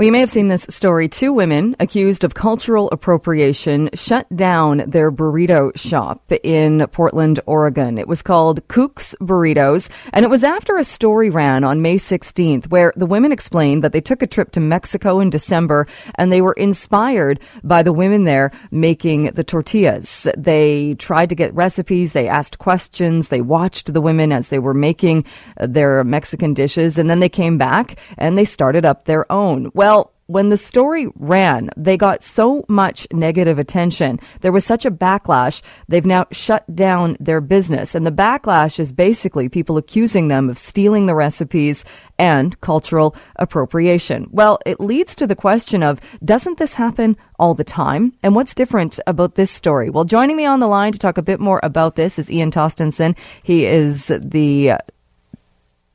Well, 0.00 0.06
you 0.06 0.12
may 0.12 0.20
have 0.20 0.30
seen 0.30 0.48
this 0.48 0.66
story. 0.70 1.10
Two 1.10 1.30
women 1.30 1.76
accused 1.78 2.24
of 2.24 2.32
cultural 2.32 2.88
appropriation 2.90 3.90
shut 3.92 4.34
down 4.34 4.78
their 4.86 5.12
burrito 5.12 5.78
shop 5.78 6.32
in 6.42 6.86
Portland, 6.86 7.38
Oregon. 7.44 7.98
It 7.98 8.08
was 8.08 8.22
called 8.22 8.66
Kook's 8.66 9.14
Burritos, 9.20 9.90
and 10.14 10.24
it 10.24 10.30
was 10.30 10.42
after 10.42 10.78
a 10.78 10.84
story 10.84 11.28
ran 11.28 11.64
on 11.64 11.82
May 11.82 11.96
16th 11.96 12.70
where 12.70 12.94
the 12.96 13.04
women 13.04 13.30
explained 13.30 13.84
that 13.84 13.92
they 13.92 14.00
took 14.00 14.22
a 14.22 14.26
trip 14.26 14.52
to 14.52 14.60
Mexico 14.60 15.20
in 15.20 15.28
December 15.28 15.86
and 16.14 16.32
they 16.32 16.40
were 16.40 16.54
inspired 16.54 17.38
by 17.62 17.82
the 17.82 17.92
women 17.92 18.24
there 18.24 18.52
making 18.70 19.24
the 19.34 19.44
tortillas. 19.44 20.26
They 20.34 20.94
tried 20.94 21.28
to 21.28 21.34
get 21.34 21.52
recipes, 21.52 22.14
they 22.14 22.26
asked 22.26 22.58
questions, 22.58 23.28
they 23.28 23.42
watched 23.42 23.92
the 23.92 24.00
women 24.00 24.32
as 24.32 24.48
they 24.48 24.60
were 24.60 24.72
making 24.72 25.26
uh, 25.58 25.66
their 25.66 26.02
Mexican 26.04 26.54
dishes, 26.54 26.96
and 26.96 27.10
then 27.10 27.20
they 27.20 27.28
came 27.28 27.58
back 27.58 27.98
and 28.16 28.38
they 28.38 28.46
started 28.46 28.86
up 28.86 29.04
their 29.04 29.30
own. 29.30 29.70
Well, 29.74 29.89
when 30.30 30.48
the 30.48 30.56
story 30.56 31.08
ran, 31.16 31.70
they 31.76 31.96
got 31.96 32.22
so 32.22 32.64
much 32.68 33.04
negative 33.12 33.58
attention. 33.58 34.20
There 34.42 34.52
was 34.52 34.64
such 34.64 34.86
a 34.86 34.90
backlash. 34.90 35.60
They've 35.88 36.06
now 36.06 36.26
shut 36.30 36.72
down 36.72 37.16
their 37.18 37.40
business. 37.40 37.96
And 37.96 38.06
the 38.06 38.12
backlash 38.12 38.78
is 38.78 38.92
basically 38.92 39.48
people 39.48 39.76
accusing 39.76 40.28
them 40.28 40.48
of 40.48 40.56
stealing 40.56 41.06
the 41.06 41.16
recipes 41.16 41.84
and 42.16 42.58
cultural 42.60 43.16
appropriation. 43.36 44.28
Well, 44.30 44.60
it 44.64 44.78
leads 44.78 45.16
to 45.16 45.26
the 45.26 45.34
question 45.34 45.82
of 45.82 46.00
doesn't 46.24 46.58
this 46.58 46.74
happen 46.74 47.16
all 47.40 47.54
the 47.54 47.64
time? 47.64 48.12
And 48.22 48.36
what's 48.36 48.54
different 48.54 49.00
about 49.08 49.34
this 49.34 49.50
story? 49.50 49.90
Well, 49.90 50.04
joining 50.04 50.36
me 50.36 50.46
on 50.46 50.60
the 50.60 50.68
line 50.68 50.92
to 50.92 50.98
talk 51.00 51.18
a 51.18 51.22
bit 51.22 51.40
more 51.40 51.58
about 51.64 51.96
this 51.96 52.20
is 52.20 52.30
Ian 52.30 52.52
Tostenson. 52.52 53.16
He 53.42 53.66
is 53.66 54.12
the 54.16 54.74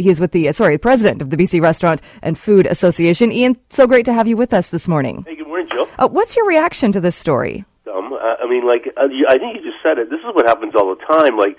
he 0.00 0.08
is 0.08 0.20
with 0.20 0.32
the 0.32 0.50
sorry 0.52 0.78
president 0.78 1.22
of 1.22 1.30
the 1.30 1.36
BC 1.36 1.60
Restaurant 1.60 2.00
and 2.22 2.38
Food 2.38 2.66
Association. 2.66 3.32
Ian, 3.32 3.56
so 3.68 3.86
great 3.86 4.04
to 4.06 4.12
have 4.12 4.26
you 4.26 4.36
with 4.36 4.52
us 4.52 4.70
this 4.70 4.88
morning. 4.88 5.24
Hey, 5.26 5.36
good 5.36 5.46
morning, 5.46 5.68
Jill. 5.70 5.88
Uh, 5.98 6.08
what's 6.08 6.36
your 6.36 6.46
reaction 6.46 6.92
to 6.92 7.00
this 7.00 7.16
story? 7.16 7.64
Um, 7.92 8.14
I 8.14 8.46
mean, 8.48 8.66
like 8.66 8.88
uh, 8.96 9.08
I 9.28 9.38
think 9.38 9.56
you 9.56 9.62
just 9.62 9.82
said 9.82 9.98
it. 9.98 10.10
This 10.10 10.20
is 10.20 10.34
what 10.34 10.46
happens 10.46 10.74
all 10.74 10.94
the 10.94 11.04
time. 11.04 11.36
Like, 11.36 11.56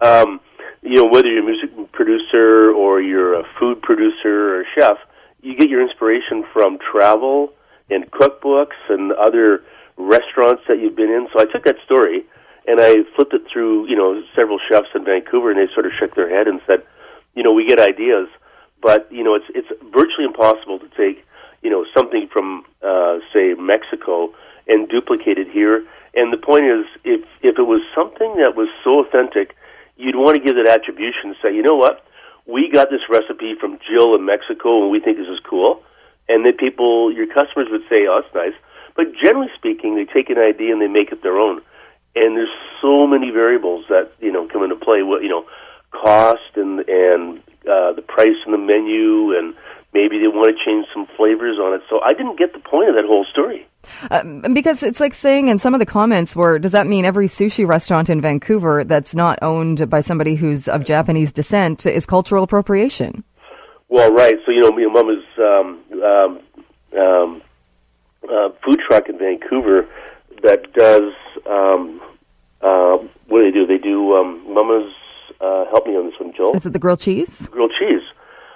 um, 0.00 0.40
you 0.82 0.96
know, 0.96 1.06
whether 1.06 1.28
you're 1.28 1.42
a 1.42 1.46
music 1.46 1.70
producer 1.92 2.72
or 2.72 3.00
you're 3.00 3.34
a 3.34 3.44
food 3.58 3.82
producer 3.82 4.56
or 4.56 4.60
a 4.62 4.64
chef, 4.76 4.96
you 5.42 5.56
get 5.56 5.68
your 5.68 5.82
inspiration 5.82 6.44
from 6.52 6.78
travel 6.78 7.52
and 7.90 8.10
cookbooks 8.10 8.78
and 8.88 9.12
other 9.12 9.62
restaurants 9.96 10.62
that 10.68 10.80
you've 10.80 10.96
been 10.96 11.10
in. 11.10 11.28
So 11.32 11.40
I 11.40 11.44
took 11.46 11.64
that 11.64 11.76
story 11.84 12.24
and 12.66 12.80
I 12.80 13.02
flipped 13.16 13.34
it 13.34 13.42
through, 13.52 13.88
you 13.88 13.96
know, 13.96 14.22
several 14.36 14.58
chefs 14.70 14.88
in 14.94 15.04
Vancouver, 15.04 15.50
and 15.50 15.58
they 15.58 15.72
sort 15.74 15.86
of 15.86 15.92
shook 15.98 16.14
their 16.14 16.28
head 16.28 16.46
and 16.46 16.60
said 16.66 16.82
you 17.34 17.42
know, 17.42 17.52
we 17.52 17.66
get 17.66 17.80
ideas, 17.80 18.28
but 18.80 19.10
you 19.10 19.24
know, 19.24 19.34
it's 19.34 19.46
it's 19.54 19.68
virtually 19.92 20.24
impossible 20.24 20.78
to 20.78 20.88
take 20.96 21.24
you 21.62 21.70
know 21.70 21.84
something 21.94 22.28
from 22.32 22.64
uh, 22.82 23.18
say 23.32 23.54
Mexico 23.54 24.34
and 24.66 24.88
duplicate 24.88 25.38
it 25.38 25.50
here. 25.50 25.84
And 26.14 26.32
the 26.32 26.36
point 26.36 26.66
is, 26.66 26.84
if 27.04 27.20
if 27.42 27.58
it 27.58 27.66
was 27.66 27.82
something 27.94 28.36
that 28.36 28.54
was 28.56 28.68
so 28.84 29.00
authentic, 29.00 29.56
you'd 29.96 30.16
want 30.16 30.36
to 30.36 30.42
give 30.42 30.56
that 30.56 30.68
attribution 30.68 31.32
and 31.32 31.36
say, 31.42 31.54
you 31.54 31.62
know 31.62 31.76
what, 31.76 32.04
we 32.46 32.68
got 32.70 32.90
this 32.90 33.02
recipe 33.08 33.54
from 33.58 33.78
Jill 33.86 34.14
in 34.14 34.24
Mexico, 34.26 34.82
and 34.82 34.90
we 34.90 35.00
think 35.00 35.16
this 35.16 35.28
is 35.28 35.40
cool. 35.48 35.82
And 36.28 36.44
then 36.44 36.56
people, 36.56 37.12
your 37.12 37.26
customers 37.26 37.68
would 37.70 37.82
say, 37.88 38.06
oh, 38.06 38.22
that's 38.22 38.34
nice. 38.34 38.54
But 38.94 39.14
generally 39.22 39.50
speaking, 39.56 39.96
they 39.96 40.04
take 40.04 40.30
an 40.30 40.38
idea 40.38 40.72
and 40.72 40.80
they 40.80 40.88
make 40.88 41.12
it 41.12 41.22
their 41.22 41.38
own. 41.38 41.62
And 42.14 42.36
there's 42.36 42.52
so 42.80 43.06
many 43.06 43.30
variables 43.30 43.86
that 43.88 44.12
you 44.20 44.30
know 44.30 44.46
come 44.48 44.62
into 44.62 44.76
play. 44.76 45.02
What 45.02 45.22
you 45.22 45.30
know, 45.30 45.46
cost 45.92 46.56
and 46.56 46.80
and 46.88 47.38
uh, 47.68 47.92
the 47.92 48.02
price 48.02 48.36
and 48.44 48.54
the 48.54 48.58
menu 48.58 49.36
and 49.38 49.54
maybe 49.94 50.18
they 50.18 50.26
want 50.26 50.56
to 50.56 50.64
change 50.64 50.86
some 50.92 51.06
flavors 51.16 51.58
on 51.58 51.74
it. 51.74 51.82
So 51.88 52.00
I 52.00 52.14
didn't 52.14 52.38
get 52.38 52.52
the 52.52 52.58
point 52.58 52.88
of 52.88 52.94
that 52.94 53.04
whole 53.06 53.26
story. 53.30 53.66
Um, 54.10 54.54
because 54.54 54.82
it's 54.82 55.00
like 55.00 55.14
saying 55.14 55.48
in 55.48 55.58
some 55.58 55.74
of 55.74 55.80
the 55.80 55.86
comments 55.86 56.34
were, 56.34 56.58
does 56.58 56.72
that 56.72 56.86
mean 56.86 57.04
every 57.04 57.26
sushi 57.26 57.66
restaurant 57.66 58.08
in 58.08 58.20
Vancouver 58.20 58.84
that's 58.84 59.14
not 59.14 59.38
owned 59.42 59.90
by 59.90 60.00
somebody 60.00 60.34
who's 60.34 60.68
of 60.68 60.84
Japanese 60.84 61.32
descent 61.32 61.84
is 61.84 62.06
cultural 62.06 62.44
appropriation? 62.44 63.24
Well, 63.88 64.12
right. 64.12 64.36
So, 64.46 64.52
you 64.52 64.60
know, 64.60 64.72
my 64.72 64.86
mom 64.86 65.10
is 65.10 65.24
um, 65.38 66.02
um, 66.02 66.40
um, 66.98 67.42
uh, 68.24 68.48
food 68.64 68.80
truck 68.88 69.08
in 69.08 69.18
Vancouver 69.18 69.86
that 70.42 70.72
does, 70.72 71.12
um, 71.46 72.00
uh, 72.62 72.96
what 73.26 73.40
do 73.40 73.44
they 73.44 73.50
do? 73.50 73.66
They 73.66 73.78
do 73.78 74.14
um, 74.14 74.54
Mama's 74.54 74.92
uh, 75.42 75.66
help 75.66 75.86
me 75.86 75.96
on 75.96 76.06
this 76.06 76.18
one, 76.18 76.32
Joel. 76.36 76.54
Is 76.54 76.64
it 76.64 76.72
the 76.72 76.78
grilled 76.78 77.00
cheese? 77.00 77.48
Grilled 77.50 77.72
cheese. 77.78 78.02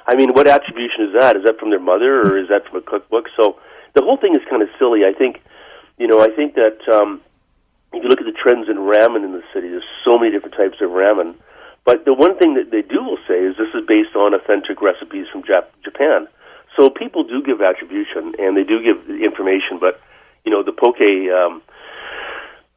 I 0.06 0.14
mean, 0.14 0.32
what 0.34 0.46
attribution 0.46 1.10
is 1.10 1.12
that? 1.18 1.36
Is 1.36 1.42
that 1.44 1.58
from 1.58 1.70
their 1.70 1.80
mother 1.80 2.22
or 2.22 2.38
is 2.38 2.48
that 2.48 2.66
from 2.68 2.78
a 2.78 2.80
cookbook? 2.80 3.26
So 3.36 3.58
the 3.94 4.02
whole 4.02 4.16
thing 4.16 4.36
is 4.36 4.42
kind 4.48 4.62
of 4.62 4.68
silly. 4.78 5.04
I 5.04 5.12
think, 5.12 5.42
you 5.98 6.06
know, 6.06 6.20
I 6.20 6.30
think 6.30 6.54
that 6.54 6.78
um, 6.88 7.20
if 7.92 8.02
you 8.02 8.08
look 8.08 8.20
at 8.20 8.26
the 8.26 8.32
trends 8.32 8.68
in 8.68 8.76
ramen 8.76 9.24
in 9.24 9.32
the 9.32 9.42
city, 9.52 9.68
there's 9.68 9.90
so 10.04 10.18
many 10.18 10.30
different 10.30 10.54
types 10.54 10.78
of 10.80 10.90
ramen. 10.90 11.34
But 11.84 12.04
the 12.04 12.14
one 12.14 12.38
thing 12.38 12.54
that 12.54 12.70
they 12.70 12.82
do 12.82 13.02
will 13.02 13.22
say 13.26 13.42
is 13.42 13.56
this 13.56 13.74
is 13.74 13.86
based 13.86 14.14
on 14.14 14.34
authentic 14.34 14.80
recipes 14.82 15.26
from 15.30 15.42
Jap- 15.42 15.74
Japan. 15.82 16.28
So 16.76 16.90
people 16.90 17.24
do 17.24 17.42
give 17.42 17.62
attribution 17.62 18.34
and 18.38 18.56
they 18.56 18.64
do 18.64 18.82
give 18.82 19.08
information, 19.08 19.78
but 19.80 19.98
you 20.44 20.52
know 20.52 20.62
the 20.62 20.72
poke 20.72 21.00
um, 21.00 21.62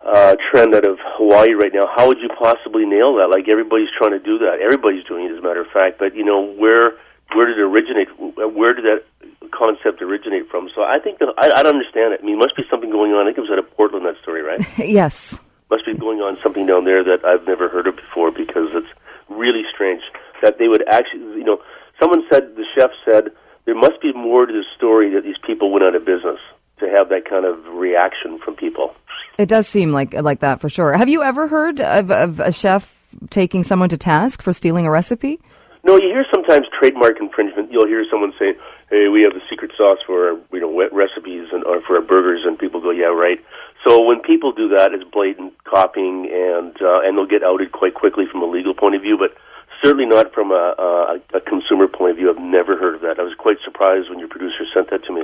uh, 0.06 0.36
trend 0.52 0.74
out 0.76 0.88
of 0.88 0.98
Hawaii 1.18 1.54
right 1.54 1.74
now. 1.74 1.88
How 1.96 2.08
would 2.08 2.20
you 2.20 2.30
possibly 2.30 2.86
nail 2.86 3.16
that? 3.18 3.30
Like 3.30 3.50
everybody's 3.50 3.90
trying 3.98 4.12
to 4.12 4.20
do 4.20 4.38
that. 4.40 4.60
Everybody's 4.62 5.04
doing 5.04 5.26
it, 5.26 5.32
as 5.32 5.40
a 5.40 5.42
matter 5.42 5.62
of 5.62 5.68
fact. 5.68 6.00
But 6.00 6.16
you 6.16 6.24
know, 6.24 6.42
where 6.42 6.98
where 7.34 7.46
did 7.48 7.58
it 7.58 7.64
originate? 7.64 8.08
Where 8.18 8.74
did 8.74 8.86
that 8.86 9.04
concept 9.52 10.02
originate 10.02 10.50
from? 10.50 10.70
So 10.74 10.84
I 10.84 11.00
think 11.00 11.20
that 11.20 11.34
I, 11.38 11.52
I 11.60 11.64
don't 11.64 11.76
understand 11.76 12.14
it. 12.14 12.22
I 12.22 12.26
mean, 12.26 12.36
it 12.36 12.40
must 12.40 12.56
be 12.56 12.64
something 12.70 12.90
going 12.90 13.12
on. 13.12 13.28
I 13.28 13.30
think 13.30 13.38
it 13.38 13.42
was 13.42 13.52
out 13.52 13.60
of 13.60 13.70
Portland 13.76 14.06
that 14.06 14.22
story, 14.22 14.42
right? 14.42 14.60
yes. 14.78 15.42
Must 15.70 15.86
be 15.86 15.94
going 15.94 16.20
on 16.20 16.38
something 16.42 16.66
down 16.66 16.86
there 16.86 17.04
that 17.04 17.24
I've 17.26 17.46
never 17.46 17.70
heard 17.70 17.86
of 17.86 17.96
before 17.96 18.32
because 18.32 18.70
it's 18.74 18.90
really 19.30 19.62
strange 19.72 20.02
that 20.42 20.58
they 20.58 20.68
would 20.68 20.88
actually, 20.90 21.22
you 21.38 21.44
know, 21.44 21.62
someone 22.00 22.24
said 22.32 22.56
the 22.56 22.66
chef 22.76 22.90
said 23.06 23.32
there 23.66 23.76
must 23.76 24.02
be 24.02 24.14
more 24.14 24.48
to 24.48 24.54
the 24.54 24.66
story 24.76 25.14
that 25.14 25.24
these 25.24 25.38
people 25.46 25.72
went 25.72 25.84
out 25.84 25.94
of 25.94 26.06
business 26.06 26.40
to 26.80 26.90
have 26.90 27.10
that 27.10 27.30
kind 27.30 27.46
of 27.46 27.64
reaction 27.68 28.40
from 28.40 28.56
people. 28.56 28.96
It 29.40 29.48
does 29.48 29.70
seem 29.70 29.94
like 29.94 30.14
like 30.14 30.42
that 30.42 30.60
for 30.60 30.68
sure. 30.68 30.92
Have 30.92 31.08
you 31.08 31.24
ever 31.24 31.48
heard 31.48 31.80
of, 31.80 32.12
of 32.12 32.42
a 32.42 32.52
chef 32.52 33.08
taking 33.30 33.64
someone 33.64 33.88
to 33.88 33.98
task 33.98 34.42
for 34.42 34.52
stealing 34.52 34.86
a 34.86 34.92
recipe? 34.92 35.40
No, 35.86 35.96
you 35.96 36.10
hear 36.10 36.26
sometimes 36.30 36.68
trademark 36.78 37.22
infringement. 37.22 37.72
You'll 37.72 37.88
hear 37.88 38.04
someone 38.12 38.34
say, 38.38 38.60
"Hey, 38.90 39.08
we 39.08 39.22
have 39.22 39.32
the 39.32 39.40
secret 39.50 39.72
sauce 39.78 40.00
for 40.06 40.28
our, 40.28 40.38
you 40.52 40.60
know 40.60 40.68
wet 40.68 40.92
recipes 40.92 41.48
and 41.54 41.64
or 41.64 41.80
for 41.88 41.96
our 41.96 42.02
burgers," 42.02 42.42
and 42.46 42.60
people 42.60 42.82
go, 42.82 42.92
"Yeah, 42.92 43.16
right." 43.16 43.40
So 43.88 44.04
when 44.04 44.20
people 44.20 44.52
do 44.52 44.68
that, 44.76 44.92
it's 44.92 45.06
blatant 45.06 45.54
copying, 45.64 46.28
and 46.28 46.76
uh, 46.82 47.08
and 47.08 47.18
they'll 47.18 47.26
get 47.26 47.42
outed 47.42 47.72
quite 47.72 47.94
quickly 47.94 48.26
from 48.30 48.42
a 48.42 48.46
legal 48.46 48.74
point 48.74 48.96
of 48.96 49.02
view. 49.02 49.18
But 49.18 49.38
certainly 49.82 50.06
not 50.06 50.34
from 50.34 50.52
a, 50.52 50.76
a, 50.78 51.38
a, 51.38 51.40
consumer 51.40 51.88
point 51.88 52.12
of 52.12 52.18
view. 52.18 52.30
I've 52.30 52.44
never 52.44 52.76
heard 52.78 52.96
of 52.96 53.02
that. 53.02 53.20
I 53.20 53.24
was 53.24 53.36
quite 53.38 53.58
surprised 53.80 54.10
when 54.10 54.20
your 54.20 54.28
producer 54.28 54.66
sent 54.74 54.90
that 54.90 55.04
to 55.06 55.14
me. 55.14 55.24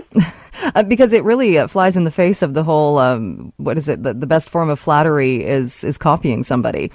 uh, 0.76 0.84
because 0.84 1.12
it 1.14 1.24
really 1.24 1.58
uh, 1.58 1.68
flies 1.68 1.98
in 1.98 2.06
the 2.06 2.12
face 2.12 2.42
of 2.42 2.54
the 2.54 2.64
whole, 2.64 2.98
um, 2.98 3.52
what 3.58 3.78
is 3.78 3.90
it, 3.90 4.02
the, 4.02 4.14
the, 4.14 4.26
best 4.26 4.50
form 4.50 4.70
of 4.70 4.80
flattery 4.80 5.44
is, 5.44 5.84
is 5.84 5.98
copying 5.98 6.44
somebody. 6.44 6.92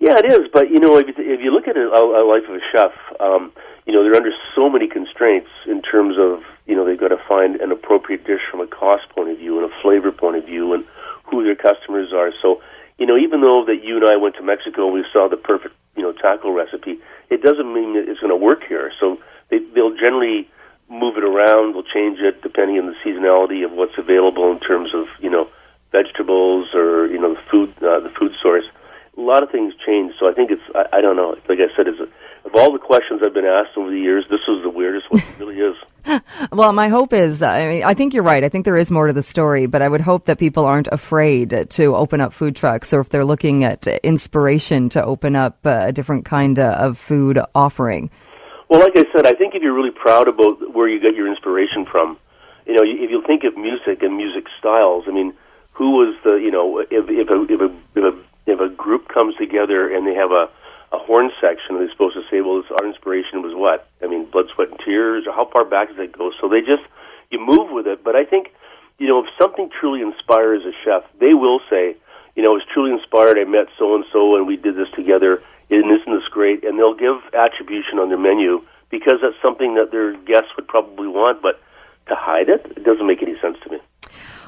Yeah, 0.00 0.18
it 0.18 0.26
is. 0.26 0.48
But, 0.52 0.70
you 0.70 0.80
know, 0.80 0.96
if 0.96 1.06
you, 1.06 1.14
if 1.16 1.40
you 1.40 1.52
look 1.52 1.68
at 1.68 1.76
a, 1.76 1.86
a 1.86 2.26
life 2.26 2.42
of 2.48 2.56
a 2.56 2.64
chef, 2.72 2.92
um, 3.20 3.52
you 3.86 3.92
know, 3.92 4.02
they're 4.02 4.16
under 4.16 4.32
so 4.54 4.68
many 4.68 4.88
constraints 4.88 5.48
in 5.66 5.80
terms 5.82 6.16
of, 6.18 6.42
you 6.66 6.74
know, 6.74 6.84
they've 6.84 6.98
got 6.98 7.08
to 7.08 7.22
find 7.28 7.56
an 7.56 7.70
appropriate 7.70 8.26
dish 8.26 8.42
from 8.50 8.60
a 8.60 8.66
cost 8.66 9.08
point 9.10 9.30
of 9.30 9.38
view 9.38 9.62
and 9.62 9.70
a 9.70 9.74
flavor 9.82 10.10
point 10.10 10.36
of 10.36 10.44
view 10.44 10.74
and 10.74 10.84
who 11.24 11.44
their 11.44 11.56
customers 11.56 12.12
are. 12.12 12.32
So, 12.42 12.60
you 12.98 13.06
know, 13.06 13.16
even 13.16 13.40
though 13.40 13.64
that 13.66 13.84
you 13.84 13.96
and 13.96 14.04
I 14.04 14.16
went 14.16 14.34
to 14.36 14.42
Mexico 14.42 14.86
and 14.86 14.94
we 14.94 15.04
saw 15.12 15.28
the 15.28 15.36
perfect 15.36 15.74
you 15.96 16.02
know 16.02 16.12
taco 16.12 16.50
recipe, 16.50 16.98
it 17.30 17.42
doesn't 17.42 17.72
mean 17.72 17.94
that 17.94 18.08
it's 18.08 18.20
going 18.20 18.30
to 18.30 18.36
work 18.36 18.62
here. 18.68 18.92
So 19.00 19.18
they, 19.50 19.58
they'll 19.74 19.96
generally 19.96 20.48
move 20.88 21.16
it 21.16 21.24
around. 21.24 21.74
They'll 21.74 21.82
change 21.82 22.18
it 22.20 22.42
depending 22.42 22.78
on 22.78 22.86
the 22.86 22.96
seasonality 23.04 23.64
of 23.64 23.72
what's 23.72 23.96
available 23.98 24.50
in 24.52 24.60
terms 24.60 24.90
of 24.94 25.06
you 25.20 25.30
know 25.30 25.48
vegetables 25.92 26.68
or 26.74 27.06
you 27.06 27.20
know 27.20 27.34
the 27.34 27.40
food 27.50 27.70
uh, 27.78 28.00
the 28.00 28.12
food 28.18 28.32
source. 28.42 28.64
A 29.16 29.20
lot 29.20 29.42
of 29.42 29.50
things 29.50 29.74
change. 29.84 30.14
So 30.18 30.28
I 30.28 30.32
think 30.32 30.50
it's 30.50 30.62
I, 30.74 30.98
I 30.98 31.00
don't 31.00 31.16
know. 31.16 31.36
Like 31.48 31.58
I 31.58 31.74
said, 31.76 31.88
of 32.48 32.54
all 32.54 32.72
the 32.72 32.78
questions 32.78 33.20
I've 33.24 33.34
been 33.34 33.44
asked 33.44 33.76
over 33.76 33.90
the 33.90 33.98
years, 33.98 34.24
this 34.30 34.40
is 34.48 34.62
the 34.62 34.70
weirdest 34.70 35.10
one. 35.10 35.20
It 35.20 35.38
really 35.38 35.58
is. 35.58 35.76
well, 36.52 36.72
my 36.72 36.88
hope 36.88 37.12
is, 37.12 37.42
I 37.42 37.66
mean, 37.68 37.84
I 37.84 37.94
think 37.94 38.14
you're 38.14 38.22
right. 38.22 38.42
I 38.42 38.48
think 38.48 38.64
there 38.64 38.76
is 38.76 38.90
more 38.90 39.08
to 39.08 39.12
the 39.12 39.22
story, 39.22 39.66
but 39.66 39.82
I 39.82 39.88
would 39.88 40.00
hope 40.00 40.26
that 40.26 40.38
people 40.38 40.64
aren't 40.64 40.88
afraid 40.88 41.66
to 41.70 41.96
open 41.96 42.20
up 42.20 42.32
food 42.32 42.56
trucks 42.56 42.94
or 42.94 43.00
if 43.00 43.10
they're 43.10 43.24
looking 43.24 43.64
at 43.64 43.86
inspiration 43.86 44.88
to 44.90 45.04
open 45.04 45.36
up 45.36 45.64
a 45.66 45.92
different 45.92 46.24
kind 46.24 46.58
of 46.58 46.96
food 46.96 47.38
offering. 47.54 48.10
Well, 48.68 48.80
like 48.80 48.96
I 48.96 49.04
said, 49.14 49.26
I 49.26 49.32
think 49.32 49.54
if 49.54 49.62
you're 49.62 49.74
really 49.74 49.90
proud 49.90 50.28
about 50.28 50.74
where 50.74 50.88
you 50.88 51.00
get 51.00 51.14
your 51.14 51.26
inspiration 51.26 51.86
from, 51.90 52.18
you 52.66 52.74
know, 52.74 52.82
if 52.84 53.10
you 53.10 53.22
think 53.26 53.44
of 53.44 53.56
music 53.56 54.02
and 54.02 54.14
music 54.16 54.44
styles, 54.58 55.04
I 55.08 55.10
mean, 55.10 55.32
who 55.72 55.92
was 55.92 56.14
the, 56.22 56.34
you 56.34 56.50
know, 56.50 56.78
if, 56.78 57.08
if, 57.08 57.30
a, 57.30 57.42
if, 57.48 57.60
a, 57.60 57.70
if, 57.96 58.04
a, 58.04 58.18
if 58.46 58.60
a 58.60 58.68
group 58.68 59.08
comes 59.08 59.36
together 59.36 59.88
and 59.88 60.06
they 60.06 60.14
have 60.14 60.32
a, 60.32 60.50
a 60.92 60.98
horn 60.98 61.30
section, 61.40 61.78
they're 61.78 61.90
supposed 61.90 62.16
to 62.16 62.22
say, 62.30 62.42
well, 62.42 62.62
our 62.78 62.86
inspiration 62.86 63.40
was 63.40 63.54
what? 63.54 63.88
I 64.02 64.06
mean, 64.06 64.28
blood, 64.30 64.46
sweat, 64.54 64.68
and 64.68 64.80
tears, 64.84 65.24
or 65.26 65.32
how 65.32 65.46
far 65.46 65.64
back 65.64 65.88
does 65.88 65.98
it 65.98 66.12
go? 66.12 66.30
So 66.38 66.48
they 66.48 66.60
just, 66.60 66.84
you 67.30 67.40
move 67.40 67.70
with 67.70 67.86
it. 67.86 68.04
But 68.04 68.16
I 68.16 68.24
think, 68.24 68.52
you 68.98 69.06
know, 69.06 69.20
if 69.20 69.26
something 69.40 69.70
truly 69.80 70.02
inspires 70.02 70.62
a 70.68 70.72
chef, 70.84 71.04
they 71.20 71.32
will 71.32 71.60
say, 71.70 71.96
you 72.36 72.42
know, 72.42 72.50
I 72.50 72.60
was 72.60 72.66
truly 72.72 72.92
inspired. 72.92 73.38
I 73.38 73.44
met 73.44 73.68
so 73.78 73.94
and 73.94 74.04
so, 74.12 74.36
and 74.36 74.46
we 74.46 74.56
did 74.56 74.76
this 74.76 74.90
together. 74.94 75.42
And 75.70 75.84
isn't 75.84 76.12
this 76.12 76.28
great? 76.30 76.57
And 76.68 76.78
they'll 76.78 76.94
give 76.94 77.16
attribution 77.32 77.98
on 77.98 78.10
their 78.10 78.18
menu 78.18 78.60
because 78.90 79.20
that's 79.22 79.40
something 79.42 79.74
that 79.74 79.90
their 79.90 80.12
guests 80.12 80.50
would 80.56 80.68
probably 80.68 81.08
want. 81.08 81.40
But 81.40 81.60
to 82.08 82.14
hide 82.14 82.48
it, 82.48 82.66
it 82.76 82.84
doesn't 82.84 83.06
make 83.06 83.22
any 83.22 83.34
sense 83.40 83.56
to 83.64 83.70
me. 83.70 83.78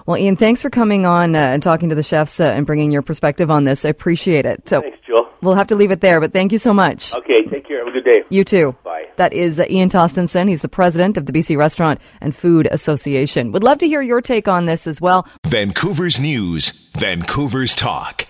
Well, 0.06 0.16
Ian, 0.16 0.36
thanks 0.36 0.62
for 0.62 0.70
coming 0.70 1.06
on 1.06 1.34
uh, 1.34 1.38
and 1.38 1.62
talking 1.62 1.88
to 1.90 1.94
the 1.94 2.02
chefs 2.02 2.40
uh, 2.40 2.44
and 2.44 2.66
bringing 2.66 2.90
your 2.90 3.02
perspective 3.02 3.50
on 3.50 3.64
this. 3.64 3.84
I 3.84 3.90
appreciate 3.90 4.46
it. 4.46 4.68
So 4.68 4.80
thanks, 4.80 4.98
Jill. 5.06 5.28
We'll 5.42 5.54
have 5.54 5.68
to 5.68 5.76
leave 5.76 5.90
it 5.90 6.00
there, 6.00 6.20
but 6.20 6.32
thank 6.32 6.52
you 6.52 6.58
so 6.58 6.74
much. 6.74 7.14
Okay, 7.14 7.44
take 7.50 7.66
care. 7.66 7.78
Have 7.78 7.88
a 7.88 7.90
good 7.92 8.04
day. 8.04 8.24
You 8.28 8.44
too. 8.44 8.76
Bye. 8.84 9.06
That 9.16 9.32
is 9.32 9.60
uh, 9.60 9.64
Ian 9.68 9.88
Tostenson. 9.88 10.48
He's 10.48 10.62
the 10.62 10.68
president 10.68 11.16
of 11.16 11.26
the 11.26 11.32
BC 11.32 11.56
Restaurant 11.56 12.00
and 12.20 12.34
Food 12.34 12.68
Association. 12.70 13.52
Would 13.52 13.64
love 13.64 13.78
to 13.78 13.86
hear 13.86 14.02
your 14.02 14.20
take 14.20 14.48
on 14.48 14.66
this 14.66 14.86
as 14.86 15.00
well. 15.00 15.28
Vancouver's 15.46 16.18
News, 16.18 16.90
Vancouver's 16.96 17.74
Talk. 17.74 18.29